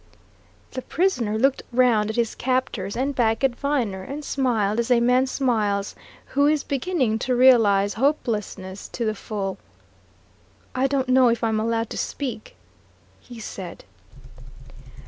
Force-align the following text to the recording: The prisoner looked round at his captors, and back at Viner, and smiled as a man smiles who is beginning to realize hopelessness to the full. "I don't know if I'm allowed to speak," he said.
The 0.71 0.81
prisoner 0.81 1.37
looked 1.37 1.61
round 1.71 2.09
at 2.09 2.15
his 2.15 2.33
captors, 2.33 2.97
and 2.97 3.13
back 3.13 3.43
at 3.43 3.55
Viner, 3.55 4.01
and 4.01 4.25
smiled 4.25 4.79
as 4.79 4.89
a 4.89 4.99
man 4.99 5.27
smiles 5.27 5.93
who 6.33 6.47
is 6.47 6.63
beginning 6.63 7.19
to 7.19 7.35
realize 7.35 7.93
hopelessness 7.93 8.87
to 8.93 9.05
the 9.05 9.13
full. 9.13 9.59
"I 10.73 10.87
don't 10.87 11.09
know 11.09 11.27
if 11.27 11.43
I'm 11.43 11.59
allowed 11.59 11.91
to 11.91 11.99
speak," 11.99 12.55
he 13.19 13.39
said. 13.39 13.83